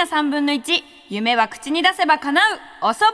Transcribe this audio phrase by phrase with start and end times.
[0.00, 2.44] ナ3分の1夢は口に出せば叶う。
[2.88, 3.12] おそばん。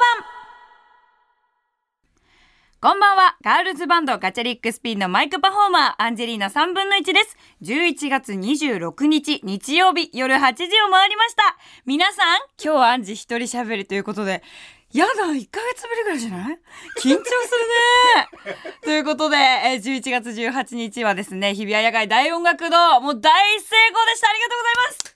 [2.81, 3.37] こんばんは。
[3.43, 5.95] ガールズバンドガチャリックスピンのマイクパフォーマー。
[5.99, 7.37] アンジェリーナ3分の1です。
[7.63, 11.57] 11月26日日曜日夜8時を回りました。
[11.87, 14.45] 皆さん今日はアンジ一人喋りということで
[14.93, 16.59] やだ1ヶ月ぶりぐらいじゃない？
[17.03, 18.69] 緊張するね。
[18.85, 23.01] ということで、えー11月18日はですね日比谷野外大音楽堂。
[23.01, 24.31] もう大成功でした。
[24.31, 25.16] ありがとうございます。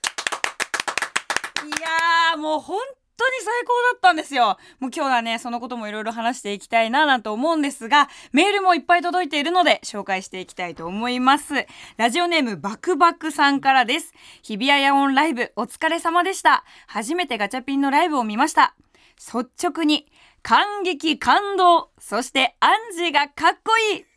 [1.63, 2.79] いやーもう本
[3.17, 4.57] 当に最高だったんですよ。
[4.79, 11.67] もう今日はね、そのこともいろいろ話していきたいななんて思うんですが、メールもいっぱい届いているので紹介していきたいと思います。
[11.97, 14.13] ラジオネームバクバクさんからです。
[14.41, 16.63] 日比谷野音ライブお疲れ様でした。
[16.87, 18.75] 初めてガチャピンのライブを見ました。
[19.17, 24.10] 率直に感激感動、そしてアンジーがかっこいい。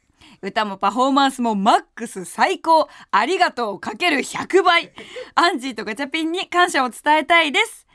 [0.45, 2.87] 歌もパフォーマンスもマックス最高。
[3.11, 4.93] ありがとうかける100倍。
[5.35, 7.87] アンジーとガチャピンに感謝を伝えたいです。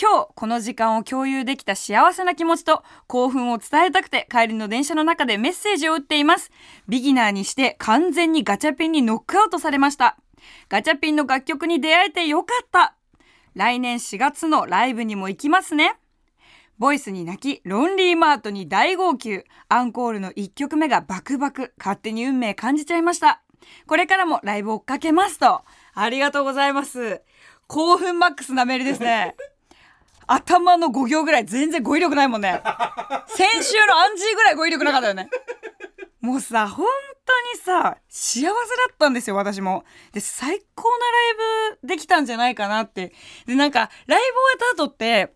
[0.00, 6.50] 今日この時間を共有できた幸せな気持ちと興奮を伝えたくて帰りの電車の中でメッセージを打っています。
[6.88, 10.16] ビギナーにして完全にガチャピンにノックアウトされました。
[10.70, 12.94] ガチャピンの楽曲に出会えてよかった。
[13.54, 15.99] 来年4月のライブにも行きますね。
[16.80, 19.44] ボイスに泣き、ロンリーマートに大号泣。
[19.68, 21.74] アンコールの1曲目がバクバク。
[21.76, 23.42] 勝手に運命感じちゃいました。
[23.86, 25.60] これからもライブ追っかけますと。
[25.92, 27.20] ありがとうございます。
[27.66, 29.36] 興奮マックスなメールですね。
[30.26, 32.62] 頭の5行ぐらい全然語彙力ないもんね。
[33.28, 35.28] 先週のアンジーぐらい語彙力なかったよね。
[36.22, 36.86] もうさ、本
[37.26, 38.52] 当にさ、幸せだ
[38.90, 39.84] ったんですよ、私も。
[40.12, 43.12] で、最高なライブできたんじゃないかなって。
[43.44, 45.34] で、なんか、ライブ終えた後って、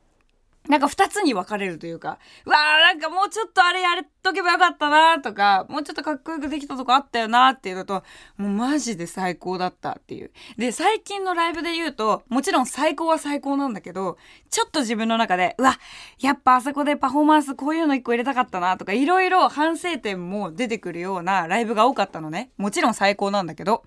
[0.69, 8.03] なんか二つに分かれるというか、うわーなんかもうちょっとあれやれとけばよかったなとか、もうちょっとかっこよくできたとこあったよなっていうのと、
[8.39, 10.31] もうマジで最高だったっていう。
[10.57, 14.17] で、最近のライブで言うと、もちろん最高は最高なんだけど、
[14.49, 15.79] ちょっと自分の中で、うわ、
[16.19, 22.53] やっぱあそこでパフォーマンスこういうの一個入れたかったなとか、いろいろ反省点も出てくるようなライブが多かったのね。
[22.57, 23.85] もちろん最高なんだけど。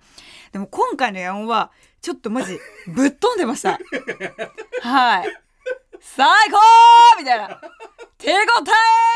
[0.52, 2.56] でも今回のヤンは、ちょっとマジ、
[2.86, 3.80] ぶっ飛んでました。
[4.82, 5.47] はい。
[6.00, 6.58] 最高
[7.18, 7.60] みたいな。
[8.18, 8.34] 手応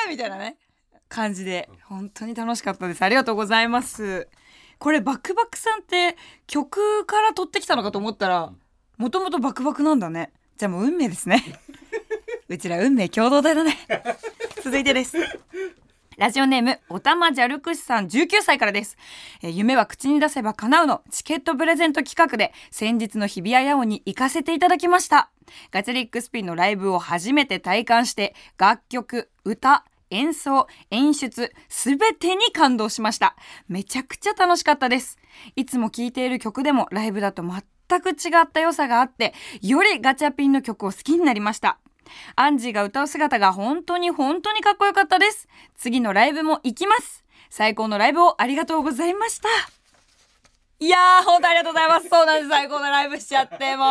[0.07, 0.57] えみたいなね。
[1.09, 1.69] 感じで。
[1.89, 3.03] 本当に楽しかったです。
[3.03, 4.29] ありがとうございます。
[4.79, 6.17] これバクバクさんって
[6.47, 8.53] 曲から取ってきたのかと思ったら
[8.99, 10.33] もともとバクバクなんだね。
[10.57, 11.45] じゃあもう運命ですね。
[12.49, 13.77] うちら運命共同体だね。
[14.63, 15.17] 続いてです
[16.19, 18.99] ラジオネーム、おたまじゃるくしさん19歳からです、
[19.43, 25.31] え夢は口に出せば叶うのチケットプレゼント企画で先日の日比谷野音に行かせていただきました。
[25.71, 33.35] ガチリックスピンのライブを初めて体感して楽曲、歌、演奏、演出、すべてに感動しました。
[33.67, 35.19] めちゃくちゃ楽しかったです。
[35.57, 41.79] いつも聴いている曲でもライブだと全く違った良さがあって、よりガチャピンの曲を好きになりました。
[42.37, 45.49] アンジーが歌う姿が本当に本当にかっこよかったです。
[45.77, 47.25] 次のライブも行きます。
[47.51, 49.49] 最高のライブをありがとうございました。
[50.79, 52.09] いやー、本当ありがとうございます。
[52.09, 52.49] そうなんです。
[52.49, 53.87] 最高のライブしちゃって、もう。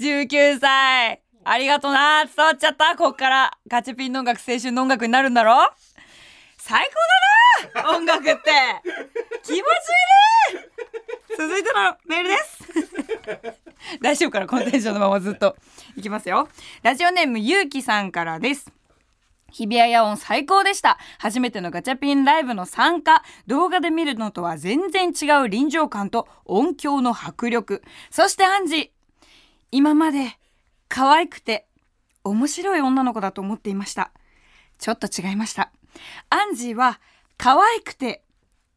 [0.00, 1.20] 19歳。
[1.44, 2.24] ありがとな。
[2.24, 2.96] 伝わっちゃった。
[2.96, 5.70] こっからガチピンの音楽、青春の音楽になるんだろ
[6.56, 6.88] 最
[7.74, 8.50] 高だな音楽って。
[9.42, 9.62] 気持ちいい
[10.56, 10.69] ね
[11.36, 12.58] 続いてのメールです。
[14.02, 14.46] 大丈夫かな？
[14.46, 15.56] このテンションのままずっと。
[15.96, 16.48] いきますよ。
[16.82, 18.70] ラジオネームゆうきさんからです。
[19.50, 20.98] 日比谷野音最高でした。
[21.18, 23.24] 初めてのガチャピンライブの参加。
[23.46, 27.82] 動画で見るのとは全然違う臨場感と音響の迫力。
[28.10, 28.90] そしてアンジー
[29.72, 30.38] 今まで
[30.88, 31.66] 可愛くて
[32.22, 34.12] 面白い女の子だと思っていました。
[34.78, 35.72] ちょっと違いました。
[36.28, 37.00] アンジーは
[37.36, 38.22] 可愛くて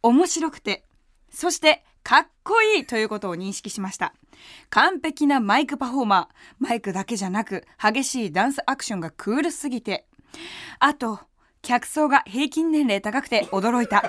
[0.02, 0.86] 面白くて
[1.30, 4.14] そしてかっこいいということを認識しました。
[4.70, 6.56] 完璧なマイクパフォーマー。
[6.60, 10.06] マイクだけじゃなく激しいダンスアクションがクールすぎて。
[10.80, 11.20] あと
[11.62, 14.04] 客層が平均年齢高くて驚いた。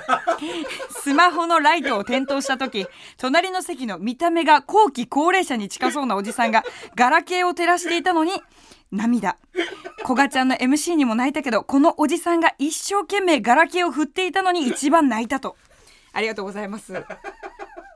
[0.90, 2.86] スマホのライトを点灯した時
[3.16, 6.64] 隣の席の見た目が後期高齢者に近そうなおじさんが
[6.96, 8.32] ガラケーを照らしていたのに
[8.90, 9.38] 涙。
[10.02, 15.56] こがちゃんの MC にも泣いたけどこのおじさんが一生懸命ガラケーを振っていたのに一番泣いたと。
[16.12, 16.92] ありがとうございます。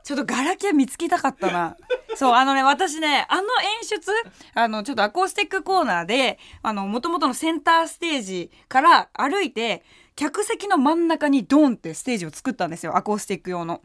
[0.09, 1.77] ちょっとガラケー見つけたかったな。
[2.15, 3.47] そう、あのね、私ね、あの演
[3.83, 4.11] 出、
[4.55, 9.83] あの、ちょっとアコースティックコーナーで、あの、元々のセンターステージから歩いて、
[10.15, 13.83] 客席の真ん中にドンってステージを作ったんですよ、アコースティック用の。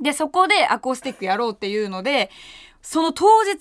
[0.00, 2.30] で、そこでアコースティックやろうっていうので、
[2.80, 3.58] その当日、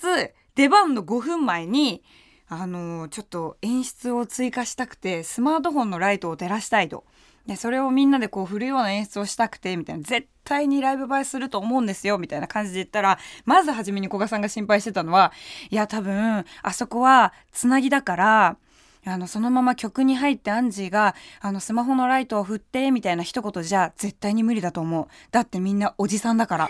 [0.54, 2.04] 出番の5分前に、
[2.48, 7.06] あのちょっと演出を追加したくて、スマートフォンのライトを照らしたいと。
[7.48, 10.04] でそれをみんなでこう振るような演出をしたくてみたいな。
[10.04, 15.34] 絶対にライブ映えすると思うんですよみたいな感じで言ったらまず初めに古賀さんが心配してたのは
[15.70, 18.58] いや多分あそこはつなぎだから
[19.08, 25.08] あのそのまま曲に入ってアンジーがあのスマホのライトを振ってみたいな一言じゃ絶対に無理だと思う。
[25.32, 26.70] だってみんなおじさんだから。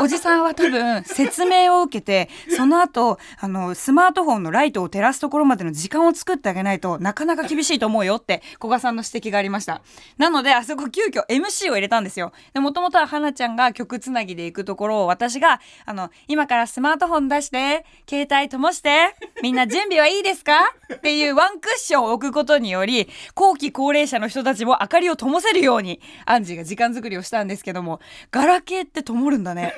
[0.00, 9.82] おじさんは多分説明を受けてその後あのスマートフォンのライトを照らすところまでの時間を作ってあげないとなかなか厳しいと思うよって古賀さんの指摘がありました。
[10.18, 12.32] なのであそこ急遽 MC を入れたんですよ。
[12.54, 20.54] でもともとは花ちゃんが曲つなぎで行くところを私があの今からスマートフォン出して携帯灯してみんな準備はいいですか？
[20.94, 29.74] っていうワンクッションを置くことにより、後期高齢者の人たちも明かりを灯せるように、アンジーが時間作りをしたんですけども、ガラケーって灯るんだね。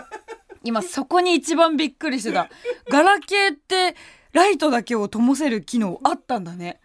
[0.64, 2.48] 今そこに一番びっくりしてた。
[2.90, 3.96] ガラケーって
[4.32, 6.80] ライトだけを灯せる機能あったんだね。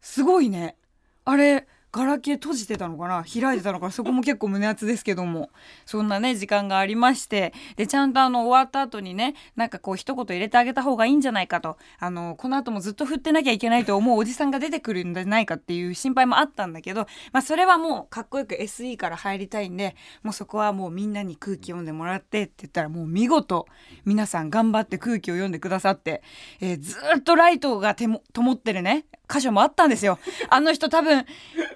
[0.00, 0.76] すごいね。
[1.24, 1.66] あれ、
[1.96, 3.24] ガラケー閉じてたのかな？
[3.24, 3.90] 開いてたのかな？
[3.90, 5.48] そこも結構胸熱ですけども。
[5.86, 7.54] そんなね時間がありまして。
[7.76, 11.78] でちゃんとあの終わった後にねなんかこう一言入れてあげた方がいいんじゃないかと。
[11.98, 23.66] あのこの後もずっと振ってなきゃいけないと思うおじさんが出てくるんじゃないかっていう心配もあったんだけど、まあ、それはもうかっこよく SE から入りたいんでもうそこはもうみんなに空気読んでもらってって言ったらもう見事
[24.04, 26.22] 皆さん頑張って空気を読んでくださって、
[26.60, 29.06] えー、ずっとライトがても灯ってるね。
[29.28, 30.18] 箇所もあったんですよ。
[30.48, 31.24] あの人多分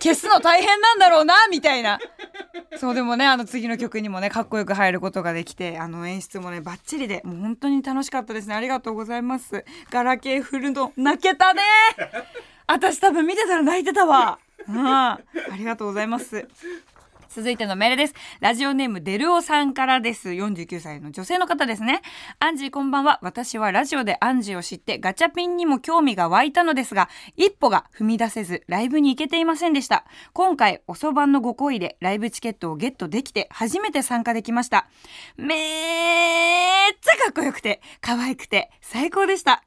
[0.00, 1.98] 消すの大変なんだろうなみたいな。
[2.78, 8.54] そうでもねあの次の曲にもねかっこよく入ることができてあの演出もねバッチリでもう本当に楽しかったですね。
[8.54, 9.64] ありがとうございます。
[9.90, 11.62] ガラケー振るの泣けたね。
[12.66, 14.38] 私多分見てたら泣いてたわ。
[14.68, 14.86] うん。
[14.86, 15.18] あ
[15.56, 16.46] りがとうございます。
[17.32, 18.14] 続いてのメールです。
[18.40, 20.30] ラジオネームデルオさんからです。
[20.30, 22.02] 49歳の女性の方ですね。
[22.40, 23.20] アンジーこんばんは。
[23.22, 30.06] 私はラジオでアンジーを知ってガチャピンにも興味が湧いたのですが、一歩が踏み出せずライブに行けていませんでした。
[30.32, 34.88] 今回、おそばのご好意でライブチケットをゲットできて初めて参加できました。
[35.36, 35.58] めっ
[37.00, 39.62] ちゃかっこよくて、可愛くて、最高でした。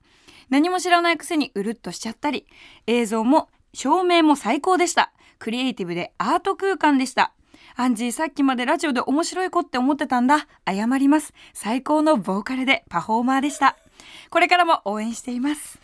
[0.50, 2.46] 何も知らないくせにうるっとしちゃったり、
[2.88, 5.14] 映像も照明も最高でした。
[5.40, 7.34] クリエイティブでアート空間でした。
[7.76, 10.48] アンジーさっきまでラジオで面白い子って思ってたんだ。
[10.68, 11.34] 謝ります。
[11.54, 13.76] 最高のボーカルでパフォーマーでした。
[14.30, 15.80] これからも応援しています。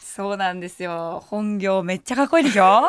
[0.00, 1.22] そうなんですよ。
[1.28, 2.88] 本業めっちゃかっこいいでしょ？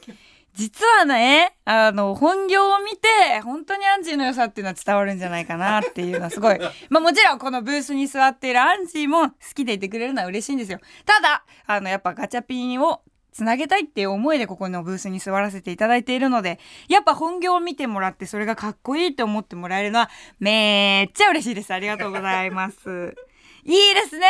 [0.54, 6.58] 実はね、あの、本業を見て、本当にアンジーの良さっていうのは伝わるんじゃないかなっていうのはすごい。
[6.88, 10.80] まあもちろんこのブースに座っているアンジーも好きでいてくれるのは嬉しいんですよ。
[11.04, 13.02] ただ、あの、やっぱガチャピンを
[13.36, 20.08] つなげたいっていう思いでここのブースに座らせていただいているので、やっぱ本業を見てもらってそれがかっこいいって思ってもらえるのは
[20.40, 21.70] めっちゃ嬉しいです。
[21.74, 23.14] ありがとうございます。
[23.62, 24.26] いいですね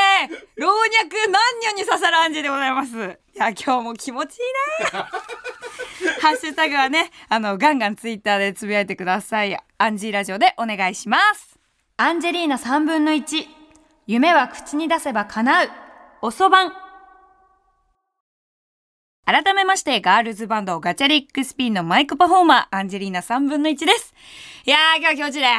[0.57, 0.81] 老若
[1.29, 2.97] 男女に刺さるアンジでございます。
[2.97, 2.99] い
[3.39, 4.41] や、今日も気持ちい
[4.91, 5.05] いな
[6.21, 9.57] ハッシュタグはね、あの、ガンガンツイッターでつぶやいてください。
[9.79, 11.61] アンジーラジオでお願いします。
[11.97, 13.47] アンジェリーナ3分の1。
[14.09, 15.71] 夢は口に出せば叶う。
[16.23, 16.86] おそばん。
[19.27, 24.15] 改めまして、ガールズバンドガチャリックスピンのマイクパフォーマー、アンジェリーナ3分の1です。
[24.65, 25.59] いやー、今日は気持ちいいね。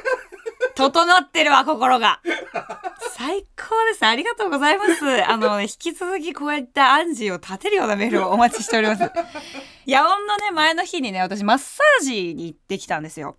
[0.76, 2.20] 整ってるわ、心が。
[3.16, 4.04] 最高です。
[4.04, 5.24] ありがとうございます。
[5.24, 9.00] あの、引き続きこうやってアンジーを立てるようなメールをお待ちしております。
[9.86, 13.38] 野音のね、前の日にね、私マッサージに行ってきたんですよ。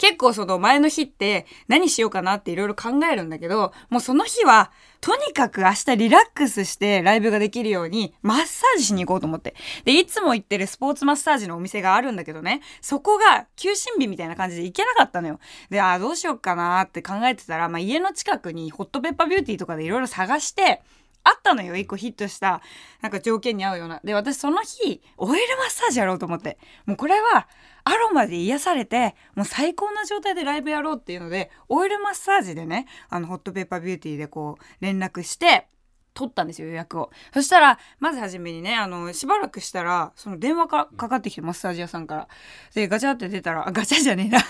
[0.00, 4.72] 結構その前の日って何しようかなっていろいろ考えるんだけど、もうその日は
[5.02, 9.54] とにかく明日リラックスしてライブができるようにマッサージしに行こうと思って。
[9.84, 15.38] で、いつも行ってるスポーツマッサージのお店があるんだけどね、そこが休診日みたいな感じで行けなかったのよ。
[15.68, 20.80] で、ああ、どうしようかなって考えてたら、まあ家の近くにホットペッパービューティーとかでいろいろ探して、
[21.22, 22.62] あったのよ一個ヒットした
[23.02, 27.46] なんか条件に合うようなで私その日オイルマッサージやろうと思ってもうこれは
[27.84, 35.68] アロマで癒されてもう最高な状態でライブやろうっていうのでオイルマッサージでねあのホットペッパービューティーでこう連絡して
[36.12, 37.10] 取ったんですよ予約を。
[37.32, 42.28] そしたらまず初めにねあのしばらくしたらその電話かかってきてマッサージ屋さんから。
[42.74, 44.40] でガチャって出たらあガチャじゃねえな。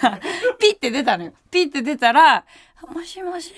[0.59, 1.33] ピッて出たのよ。
[1.51, 2.45] ピッて出たら
[2.93, 3.53] 「もしもし」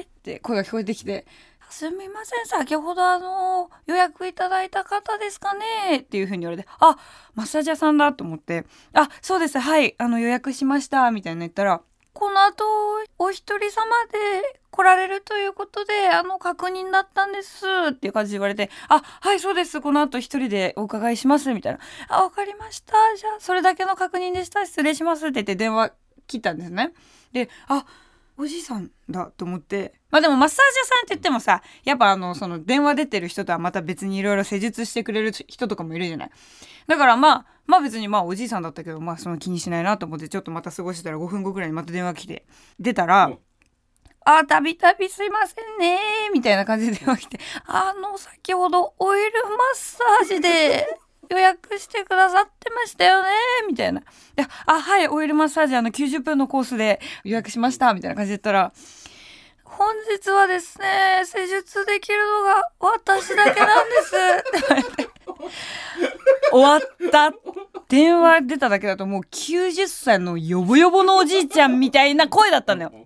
[0.00, 1.26] って声が聞こえてきて
[1.68, 5.98] すみません、先ほどあの、予約いただいた方ですかね？
[5.98, 6.96] っていう風に言われて、あ、
[7.34, 11.82] マッサージ屋さんだと思って、あ、そうです、はい、あの予約しました、みたいな言ったら、
[12.12, 12.64] この後、
[13.18, 21.78] お一人様で来られるということで、あの、確認だったんです、っていう感じで言われて、あ、はい、そうです、この後一人でお伺いします、みたいな。
[22.08, 22.94] あ、わかりました。
[23.16, 24.64] じゃあ、それだけの確認でした。
[24.64, 25.26] 失礼します。
[25.26, 25.92] って言って電話
[26.26, 26.94] 切ったんですね。
[27.32, 27.84] で、あ、
[28.38, 29.94] おじいさんだと思って。
[30.10, 36.30] まあでもマッサージ屋さんって言ってもさやっぱあのその電話出てる人とはまた別にいろいろ施術してくれる人とかもいるじゃない。
[36.86, 42.46] だからまあまあ別にまあおじいさんだったけどまあその気にしないなと思ってちょっとまた過ごしてたら5分後ぐらいにまた電話来て
[42.78, 43.32] 出たら
[44.24, 45.98] 「あたびたびすいませんね」
[46.32, 50.86] みたいな感じで電話来て「あの先ほどオイルマッサージで
[51.30, 53.28] 予約してくださってましたよね
[53.68, 54.00] みたいな。
[54.34, 58.72] で、あ、はい、オイルマッサージあの90分のコースで予約しましたみたいな感じで言ったら、
[59.64, 64.16] 本日はですね、施術できるのが私だけなんです
[64.84, 65.08] って。
[66.50, 67.32] 終わった
[67.88, 73.05] 電話出ただけだともう90歳のヨボヨボのおじいちゃんみたいな声だったんだよ。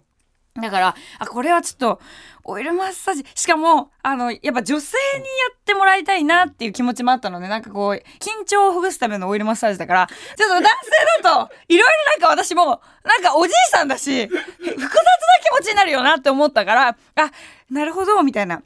[0.61, 2.01] だから、あ、これはちょっと、
[2.45, 5.25] オイルマッサージ、しかも、あの、やっぱ女性にや
[5.55, 11.89] ってもらいたいなっていう気持ちもあったので、なんかこう、緊張をほぐすためのオイルマッサージだから、ちょっと男性だと、いろい
[12.19, 16.97] ろなんか私も、なんかおじいさんだし、複雑な気持ちになるよなって思ったから、あ、
[17.71, 18.63] なるほど、みたいな。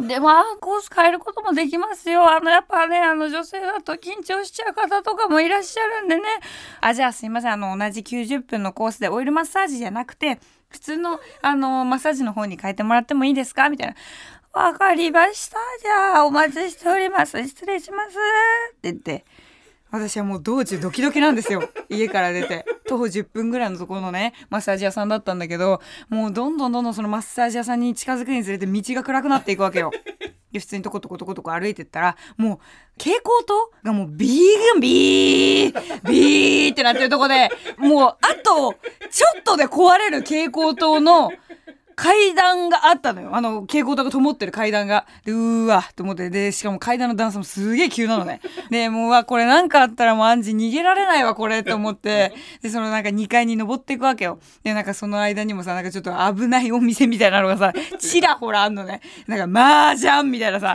[0.00, 2.28] で、まあ、コース変えることもできますよ。
[2.28, 6.22] あの、やっぱね、あの、女性だと緊張しちゃう方とかもいらっしゃるんでね。
[6.80, 7.52] あ、じゃあすいません。
[7.52, 10.40] あの、同じ90分のコースでオイルマッサージじゃなくて、
[10.74, 13.70] 普通の、あの、マッサージの方に変えてもらってもいいですか？
[13.70, 13.94] みたいな。
[14.52, 15.56] わかりました。
[15.80, 17.40] じゃあ、お待ちしております。
[17.46, 18.10] 失礼します。
[18.10, 19.24] って言って。
[19.92, 21.68] 私はもう道中ドキドキなんですよ。
[21.88, 22.64] 家から出て。
[22.88, 29.92] 徒歩10分ぐらいのところのね、マッサージ屋さんだったんだけど、もうどんどんどんどんそのマッサージ屋さんに近づくにつれて道が暗くなっていくわけよ。
[30.54, 32.58] で、普通にトコトコトコトコ歩いてったら、もう、
[32.96, 38.76] 蛍光灯がもうビーグンビービーってなってるとこで、もう、あと、
[39.10, 41.32] ちょっとで壊れる蛍光灯の、
[41.94, 43.30] 階段があったのよ。
[43.34, 45.06] あの、蛍光灯が灯ってる階段が。
[45.24, 46.30] で、うーわ、と思って。
[46.30, 48.40] で、しかも階段の段差もすげえ急なのね。
[48.70, 52.32] で、もう、わ、これなんかあったらもうアンジ逃げられないわ、これ、と思って。
[52.62, 54.38] で、そのなんか2階に登っていくわけよ。
[54.62, 59.00] で、なんかその間にもさ、なんかちょっと危ないお店みたいなのがさ、ちらほらあんのね。
[59.26, 59.60] なんか、
[59.90, 60.74] 麻雀みたいなさ、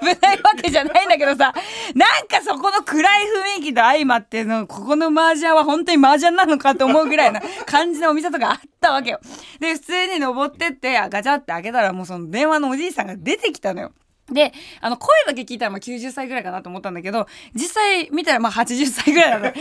[0.00, 1.52] 危ないわけじゃないんだけどさ、
[1.94, 3.22] なんかそこの暗い
[3.56, 9.20] 雰囲気と相まっての、ここの麻雀は本当に麻雀なのかと思うぐらいな感じのお店とかあったわけよ。
[9.60, 13.92] で、普通に登ってってガチャって開けたらもうその電話のおじいさんが出てきたのよ。
[14.32, 19.54] で、あの、声だけ聞いたらまあ90歳ぐらいかなと思ったんだけど、実際見たらまあ80歳ぐらいなの。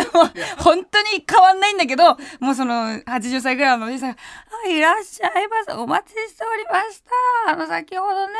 [0.58, 4.16] 本当に変わんないんだけど、もうその80歳ぐらいのおじいさんが、
[4.64, 5.78] あ、いらっしゃいます。
[5.78, 7.02] お待ちしておりまし
[7.46, 7.52] た。
[7.52, 8.34] あの、先ほどね、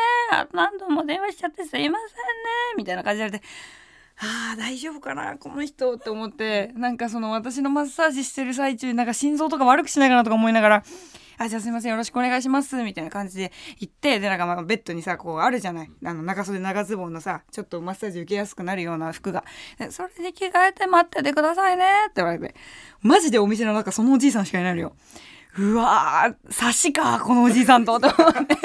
[0.52, 2.12] 何度も電話しちゃってすいませんね。
[2.78, 3.42] みたいな感じで、
[4.18, 10.84] ああ大丈夫かなこの人って思ってなんかその私のマッサージしてる最中なんか心臓とか悪くしないかなとか思いながら
[11.38, 15.90] あ、じゃあすいません、よろしくお願いします、みたいな感じで行って、で、なんかまあベッドにさ、こうあるじゃない。
[16.04, 19.44] あの、長袖長ズボンのさ、ちょっとマッサージ受けやすくなるような服が。
[19.90, 22.54] それで着替えて待っててくださいね、って言われて。
[23.02, 24.96] マジでお店の中そのおじいさんしかいないのよ。
[25.58, 28.56] うわー、差しか、このおじいさんと、と思って。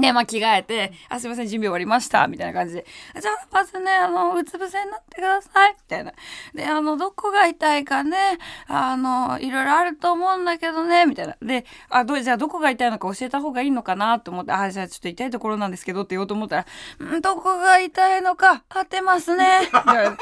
[0.00, 2.86] で、 まあ、着替えて、あ、すいません、準備終わりました、みたいな感じで。
[3.20, 6.12] じゃあ、まずね、あの、うつ伏せになってください、みたいな。
[6.54, 11.36] で、あの、どこが痛いかね、あの、いろいろあると思うんだけどね、みたいな。
[11.42, 14.20] で、あ、どう、じゃあ、どこが痛いのか教えた方がいいのかな？
[14.20, 16.66] と思って、あ、じゃあ、ちょっと痛いところなんですけどって言おうと思った
[17.00, 19.68] ら、んどこが痛いのか当てますね。
[19.72, 20.16] 当てる？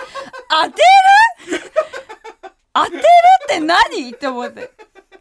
[2.72, 2.98] 当てる？
[2.98, 3.00] っ
[3.48, 4.10] て何？
[4.10, 4.70] って思って。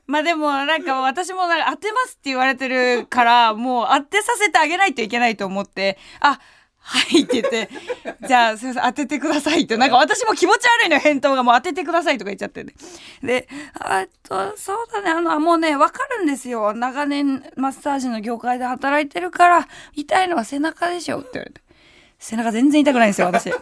[0.06, 6.40] まあでもなんか私もなんか当てますって言われてるからもう当てさせてあげないといけないと思ってあ
[6.86, 7.70] はいって言って、
[8.28, 9.78] じゃあ、すいません、当ててくださいって。
[9.78, 11.42] なんか私も気持ち悪いの、返答が。
[11.42, 12.74] もう当ててくださいとか言っちゃってね。
[13.24, 13.48] で、
[13.90, 16.74] えっと、そうだね、あの、もうね、わかるんですよ。
[16.74, 21.62] 長年マッサージの業界で働いてるから、痛いのは背中でしょって言われて。
[22.20, 23.54] 背中全然痛くないんですよ、私。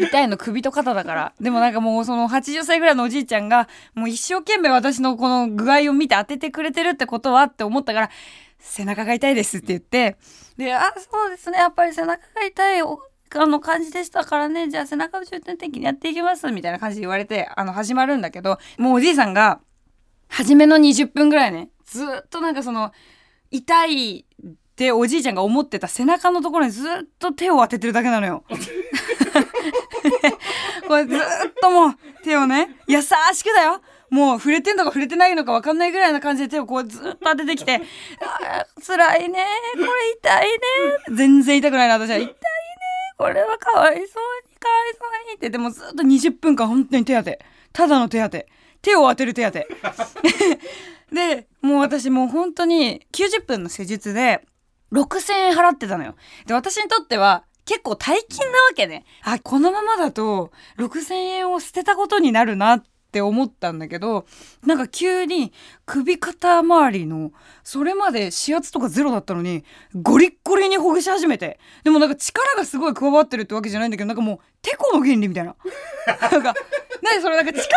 [0.00, 1.32] 痛いの首と肩だから。
[1.40, 8.10] でもなんかもうその80歳ぐらいのおじいちゃんが、もう一生懸命私のこの具合を見て当ててくれてるってことはって思ったから、
[8.58, 10.16] 背中が痛いですって言って、
[10.56, 19.60] で、あ、そうですね、やっぱり背中が痛いあの感じでしたからね、じゃあ背中を重点的にやっていきます、みたいな感じで言われて、あの、始まるんだけど、もうおじいさんが、
[20.28, 22.92] 初めの20分ぐらいね、ずっとなんかその、
[23.50, 26.88] 痛いっておじいちゃんが思ってた背中のところにずっ
[27.18, 28.44] と手を当ててるだけなのよ。
[30.90, 31.18] これずっ
[31.62, 31.94] ともう
[32.24, 33.08] 手をね、優し
[33.44, 33.80] くだよ。
[34.10, 37.80] もう触れてんのか触れてないのか分かんないぐらいな感じで手をこうずっと当ててきて、
[38.20, 39.86] あ辛いね、これ
[40.18, 41.16] 痛いね。
[41.16, 42.16] 全然痛くないな、私は。
[42.16, 42.34] 痛いね、
[43.16, 44.16] これはかわいそうに、かわい
[44.98, 47.38] そうにって、でもずっと20分間本当に手当て。
[47.72, 48.48] ただの手当て。
[48.82, 49.68] 手を当てる手当て。
[51.14, 54.44] で、もう私もう本当に90分の施術で
[54.90, 56.16] 6000円払ってたのよ。
[56.46, 59.04] で、私にとっては結構大金なわけね。
[59.22, 64.26] あ、このままだと6000円を捨てたことになるなって思ったんだけど
[64.66, 65.52] なんか急に
[65.86, 67.30] 首肩周りの
[67.62, 75.54] それまで指圧とかゼロだったのにゴリッゴリにほぐし始めてでもなんか力がすごい加わってるってわけじゃないんだけどなんかもうテコの原理みたいな
[76.06, 76.54] なんか
[77.02, 77.68] 何それなんか力加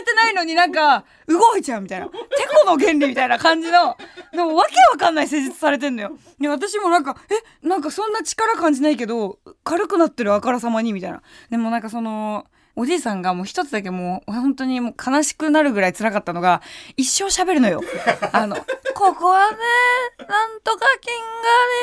[0.00, 2.06] えないのになんか動いちゃうみたいな。
[2.06, 2.12] テ
[2.62, 3.96] コの原理みたいな感じの。
[4.32, 6.18] でもわけわかんない施術されてんのよ。
[6.38, 11.22] で私もなんかえなんかそんな力感じないけど軽くなってるあからさまにみたいな。
[11.50, 16.62] でもなんかそのおじいさんがもう一つだけもう本当にもう悲しくなるぐらい辛かったのが
[16.96, 17.80] 一生喋るのよ。
[18.32, 18.56] あの、
[18.94, 19.56] ここはね、
[20.28, 21.26] なんとか金が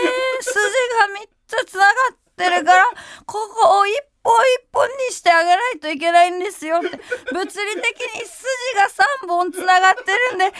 [0.05, 2.85] ね、筋が3つ繋がってるから、
[3.25, 3.93] ここを一
[4.25, 6.79] 本一本にしてあげないといけないんですよ。
[6.79, 6.89] って
[7.31, 8.41] 物理的に筋
[8.73, 8.89] が
[9.23, 10.51] 3本つながってるんで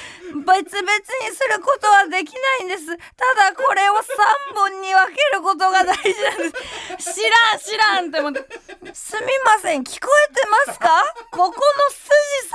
[0.45, 2.86] 別々にすることはできないんです。
[2.86, 6.57] ただこれを3本に分けることが大事なんで
[7.01, 7.13] す。
[7.15, 8.45] 知らん知らんって思って。
[8.93, 11.03] すみません聞こえてますか？
[11.31, 12.50] ここの筋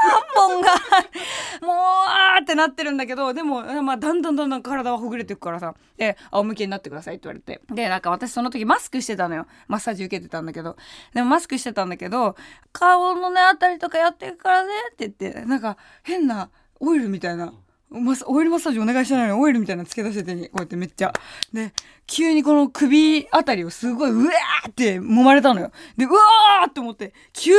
[2.50, 7.60] ってなってるんだけどでも、まあ、だんだんだんだん体はほぐれていくからさで仰向けになってくださいって言われて。
[7.72, 9.46] でなんか私その時マスクしてたのよ。
[9.68, 10.76] マッサージ受けてたんだけど。
[11.14, 12.34] でもマスクしてたんだけど
[12.72, 17.52] 顔のねあたりとかやってるからねって言ってなんか変なオイルみたいな。
[17.92, 21.12] マスオイルマッサージお願いしてないのにオイルみたいなのつけ出しててにこうやってめっちゃ。
[21.52, 21.72] で
[22.06, 25.72] 急にこの首あたりをすごいうわーって揉まれたのよ。
[25.96, 27.56] でうわーって思って急に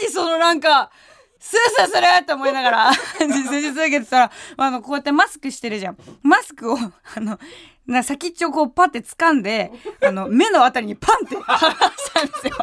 [0.00, 0.92] 何そのなんか
[1.44, 7.38] スースーするって思いながら施術受けてたらあのこうやってマスクしてるじゃんマスクをあの
[7.86, 9.70] な先っちょをこうパッて掴んで
[10.02, 12.56] あの目のあたりにパンって離したんですよ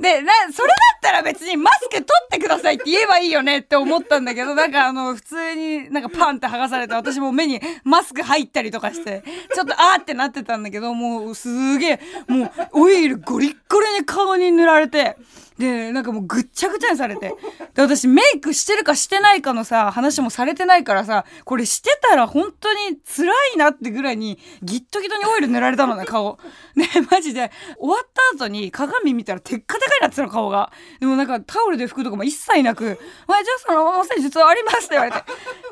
[0.00, 9.22] でなそれだったら別にマスク取ってくださいって言えばいいよねって思ったんだけどなんかあの普通になんかパンって剥がされて私も目にマスク入ったりとかして
[9.54, 12.50] ちょっとあーってなってたんだけどもうすげえもう
[12.84, 15.18] オイルゴリッゴリに顔に塗られて。
[15.58, 17.34] でなんかもうぐっちゃぐちゃにされて。
[17.74, 26.38] で私メイクしてるかしてないかのさ話もされてないからさこれしてたら本当に辛いなってぐらいにギットギットにオイル塗られたのね顔。
[26.74, 30.72] でマジで終わった後に鏡見たらテッカテカになってたの顔が。
[31.00, 35.18] でもなんかタオルで拭くとかも一切なく「まあ、じゃあその施術あります」って言われて。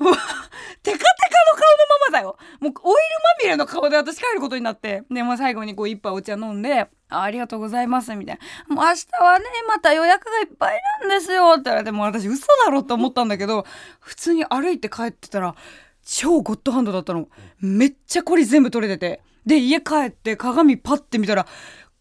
[0.01, 0.15] もう
[0.83, 1.05] テカテカ
[1.47, 2.37] の顔のままだよ。
[2.61, 3.01] もうオイル
[3.41, 5.03] まみれの顔で私帰ることになって。
[5.11, 8.39] で、まあ、最後にこう一杯お茶飲んでありがとうございますみたい
[8.69, 8.75] な。
[8.75, 13.67] もう明日はね、また予約がいっぱいなんですよって言われて、もう私嘘だろって思ったんだけど、
[14.01, 15.55] 普通に歩いて帰ってたら、
[16.05, 17.29] 超ゴッドハンドだったの。
[17.61, 19.23] めっちゃコリ全部取れてて。
[19.47, 21.47] で、家帰って鏡パッて見たら、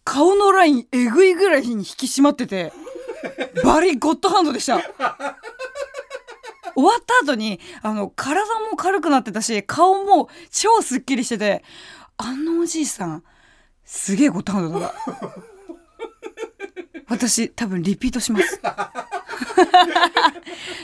[0.03, 2.73] 顔のラインえぐいぐらいに引き締まってて、
[3.63, 4.81] バリゴッドハンドでした。
[6.75, 11.63] 終わった後に、あの、体も軽くなってたし、顔も超スッキリしてて、
[12.17, 13.23] あのおじいさん、
[13.85, 14.93] すげえ五反田だ
[17.09, 18.61] 私、多分リピートします。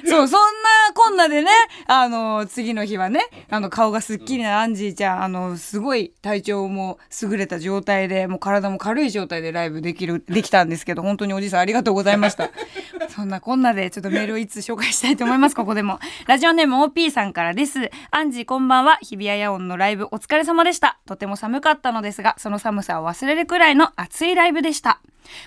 [0.05, 1.51] そう、そんなこんなでね、
[1.87, 12.49] あの、次の日はね、あの、顔がすっきりなアンジーちゃん、あの、すごい体調も優れた状態で、もう体も軽い状態でライブできる、できたんですけど、本当におじさんありがとうございました。
[13.09, 15.99] そんなこんなで、ちょっとメールをいつ紹介したいと思います、ここでも。
[16.27, 17.91] ラジオネーム OP さんからです。
[18.11, 20.99] アンジーこんばんは、日比谷野音のライブお疲れ様でした。
[21.05, 24.99] とても寒かったのですが、その寒さを忘れるくらいの熱いライブでした。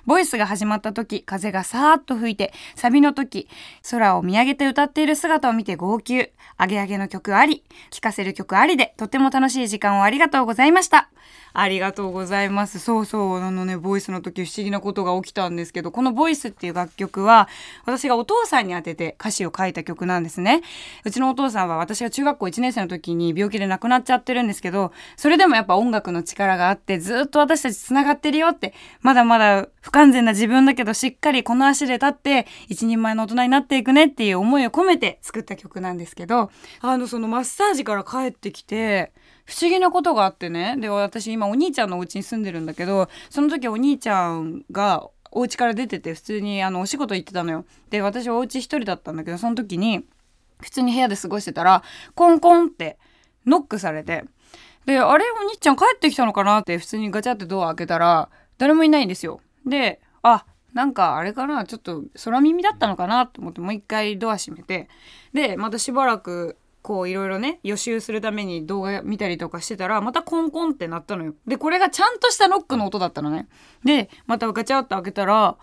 [0.07, 3.49] ボイスが始まった時、風がさーっと吹いて、サビの時、
[3.91, 6.31] 空を見上げて歌っている姿を見て号泣。
[6.57, 11.11] アゲアゲの曲あり、聴かせる曲ありで、とても楽しい時間をありがとうございました。
[11.55, 12.79] ありがとうございます。
[12.79, 17.49] そうそう、あのね、ボイスの時不思議なことが起きたんですけど、このボイスっていう楽曲は、
[17.85, 20.63] 私がお父さんに当てて歌詞を書いた曲なんですね。
[21.05, 39.13] うちのお父さんは私が中学校1年生の時に病気で亡くなっちゃってるんですけど、それでもやっぱ音楽の力があって、ずっと私たち繋がってるよって、まだまだ不完全な自分だけど、しっかりこの足で立って、一人前の大人になっていくねっていう思いを込めて作った曲なんですけど、あの、そのマッサージから帰ってきて、
[39.45, 40.77] 不思議なことがあってね。
[40.79, 47.65] で、私今お兄ちゃんのお家に住んでるんだけど、その時お兄ちゃんがお家から出てて普通にあのお仕事行ってたのよ。
[47.91, 50.05] で、私お家一人だったんだけど、その時に
[50.61, 51.83] 普通に部屋で過ごしてたら、
[52.15, 52.99] コンコンって
[53.47, 54.25] ノックされて、
[54.87, 58.29] で、あれお兄ちゃん帰ってきたのかなって普通にガチャってドア開けたら、
[58.59, 59.41] 誰もいないんですよ。
[59.67, 64.89] で、あ、なんかあれかなちょっと空耳だったのかなと思ってもう一回ドア閉めて、
[65.33, 71.35] で、またしばらくこういろいろね予習するために動画見たりとかしてたらまたコンコンってなったのよ。
[71.47, 73.49] でこれがちゃんとしたノックの音だったのね。
[73.85, 75.57] でまたガチャって開けたら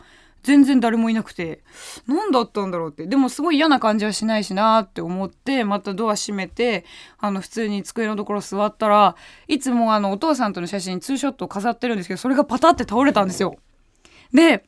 [0.43, 1.62] 全然誰もいなくて
[2.08, 3.05] 何だったんだろうって。
[3.05, 6.86] でもすごい嫌な感じはしないしなって思ってまたドア閉めて
[7.17, 9.17] あの普通に机のところ座ったら
[9.49, 13.58] いつもあのお父さんとの写真ツーショットを飾ってるんですけどそれがパタって倒れたんですよ。
[14.34, 14.63] で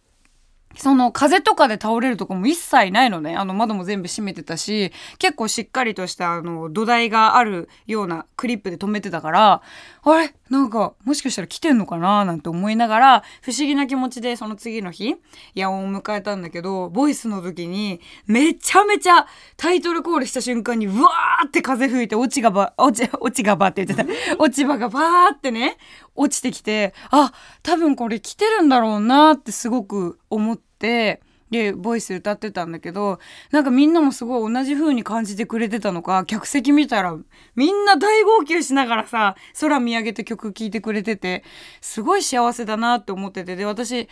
[0.76, 3.36] その風とかで倒れるとこも一切ないのね。
[3.36, 9.62] あの窓も全部閉めてたし、結構しっかりとしたあの土台があるようなクリップで止めてたから、
[10.04, 10.34] あれ？
[10.50, 12.26] なんかもしかしたら来てんのかな？
[12.26, 15.16] なんて思いながら、不思議な気持ちでその次の日、
[15.56, 24.12] 夜音を迎えたんだけど、ボイスの時にめちゃめちゃタイトルコールした瞬間にうわーって風吹いて落ちがば、落ち、落ちがばって言ってた。
[24.38, 25.78] 落ち葉がバーってね、
[26.16, 31.22] 落ちてきて、あ、多分これ来てるんだろうなってすごく思って、
[31.52, 33.20] でボイス歌ってたんだけど
[33.52, 37.16] なんかみんなもすごい同じ風に感じてくれてたのか客席見たら
[37.56, 41.44] みんな大号泣しながらさ空見上げて曲聴いてくれてて
[41.82, 44.08] すごい幸せだなって思っててで私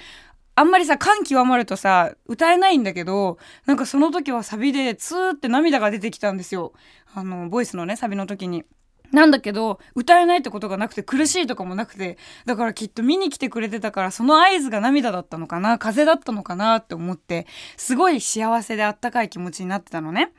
[0.56, 6.74] あんまりさ感極まるとさ歌えないんだけどなんかその時はサビでツーって涙が出てきたんですよ
[7.14, 8.66] あのボイスのねサビの時に。
[9.12, 20.32] なんだけど歌えないってことがなくて苦しいとかもなくてだからきっと見に来てくれてたからその合図が涙だったのかな風だったのかなって思ってすごい幸せであったかい気持ちになってたのね。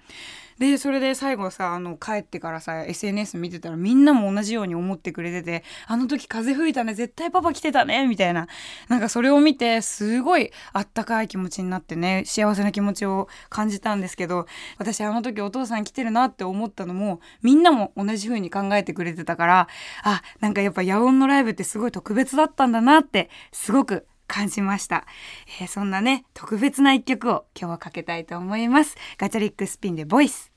[0.61, 8.47] でそれで最後さあの帰ってからさ SNS 見てたらみんなも同じように思ってくれててあの時風吹いたね絶対パパ来てたねみたいな。
[8.89, 14.47] なんかそれを見てすごいあったかい気持ちになってね幸せな気持ちを感じたんですけど
[14.77, 19.69] 私あの時お父さん来てるなって思ったのもみんなも同じ風に考えてくれてたから
[20.05, 25.07] あなんかやっぱ野音のライブってすごい特別だったんだなってすごく感じました、
[25.61, 28.97] えー、そんなね特別な一曲を今日はかけたいと思います。
[29.19, 30.50] ガチャリックスピンでボイス。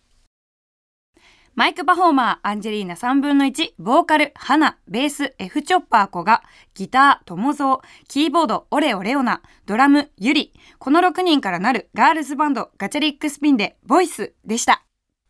[1.55, 6.41] マイクパフォーマー、アンジェリーナ3分の1、ボーカル、花、ベース、F チョッパー、コガ、
[6.73, 10.51] ギター、トモゾー、キーボード、オレオ、レオナ、ドラム、ユリ。
[10.79, 14.83] この6人からなるガールズバンド、ガチャリックスピンで、ボイスでした。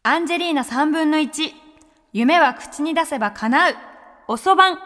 [0.04, 1.52] アンジェリーナ3分の1、
[2.14, 3.76] 夢は口に出せば叶う、
[4.30, 4.80] おそばん。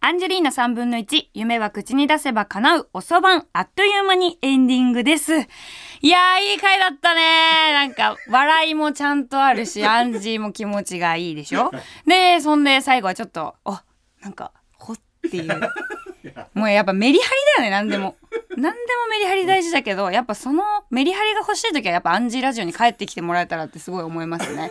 [0.00, 3.46] アンジェリーナ3分の1、夢は口に出せば叶う、おそばん。
[3.52, 5.34] あっという間にエンディングです。
[5.34, 5.38] い
[6.08, 7.47] やー、いい回だったね
[7.88, 11.70] なんか、笑いもちゃんとあるし、アンジーも気持ちがいいでしょ？
[12.06, 13.82] で、そんで最後はちょっと、あ、
[14.20, 14.96] なんか、ほっ
[15.30, 15.60] ていう。
[16.52, 18.16] もうやっぱメリハリだよね、なんでも。
[18.56, 18.74] 何でも
[19.10, 24.70] メリハリ大事だけど、やっぱそのメリハリが欲しい時はやっぱアンジーラジオに帰ってきてもらえたらってすごい思いますね。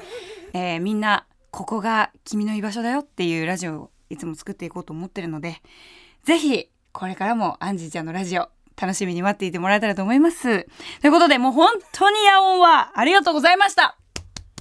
[0.53, 5.61] えー、みんな、ここが君の居場所だよっていうラジオをいつも作っていこうと思ってるので、
[6.23, 10.65] ぜひ、これからもアンジーちゃんのラジオ楽しみに待っていてもらえたらと思います。
[11.01, 13.97] ということで、もう本当に夜音はありがとうございました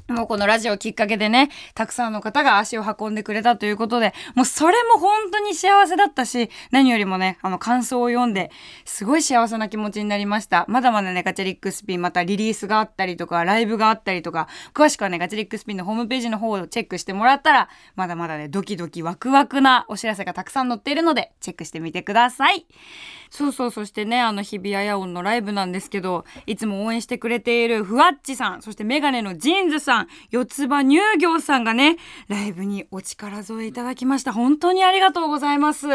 [0.09, 8.53] もうこのラジオきっかけでね、たくさんの方が足を運んでくれたということで、もうそれも本当に幸せだったし、何よりもね、あの感想を読んで、
[8.85, 10.65] すごい幸せな気持ちになりました。
[10.69, 22.67] まだまだね、ガチャリックスピンまたリリースがあったりとか、ライブがあったりとか、詳しくはね、ガチャリックスピンのホームページの方をチェックしてもらったら、まだまだね、ドキドキワクワクなお知らせがたくさん載っているので、チェックしてみてください。
[23.31, 31.97] そうそう、そしてね、あの日比谷野音のライブなんですけど、いつも応援してくれているふわっちさん、そしてメガネのジーンズさん、さん、四つ葉乳業さんがね、
[32.29, 34.33] ライブにお力添えいただきました。
[34.33, 35.87] 本当にありがとうございます。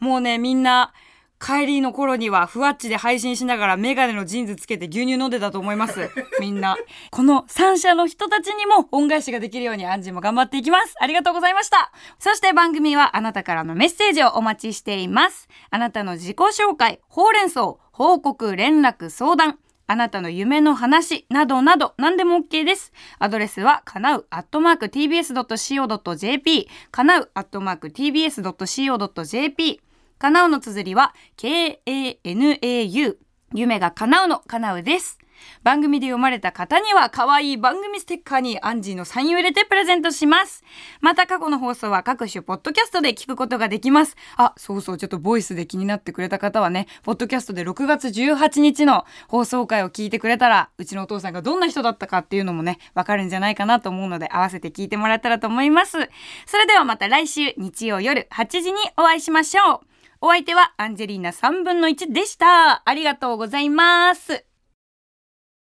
[0.00, 0.92] もうね、みんな、
[1.40, 6.08] 帰りの頃にはふわっちで配信しながらメガネのジーンズつけて牛乳飲んでたと思います。
[6.40, 6.76] みんな。
[7.10, 10.94] この三社の人たちにも恩返しができるようにアンジーも頑張っていきます。
[11.00, 11.92] ありがとうございました。
[12.18, 15.48] そして番組はあなたからのメッセージをお待ちしています。
[15.68, 22.92] あなたの自己紹介、ほうれん草、報告、連絡、相談、あなたの夢の話などなど何でも OK です。
[23.18, 29.80] アドレスはかなうアットマーク tbs.co.jp かなうアットマーク tbs.co.jp
[30.18, 33.18] かなうの綴りは k-a-n-a-u
[33.52, 35.18] 夢が叶うのかなうです。
[35.62, 40.64] 番組で読まれた方には可愛い番組ステッカーにアンジーのサインを入れてプレゼントします。
[41.00, 44.16] また過去の放送は各種ポッドキャストで聞くことができます。
[44.36, 55.92] あ、そうそう、ちょっとボイスで気になってくれた方はね、ポッドキャストで6月18日の放送回を聞いてくれたら、うちのお父さんがどんな人だったかっていうのもね、わかるんじゃないかなと思うので、合わせて聞いてもらえたらと思います。
[56.46, 59.80] それではまた来週日曜夜8時にお会いしましょう。
[60.20, 62.82] お相手はアンジェリーナ3分の1でした。
[62.88, 64.53] ありがとうございます。